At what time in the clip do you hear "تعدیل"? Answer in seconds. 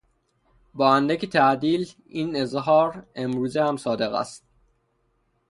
1.27-1.89